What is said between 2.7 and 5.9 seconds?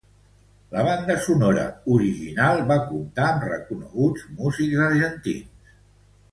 va comptar amb reconeguts músics argentins.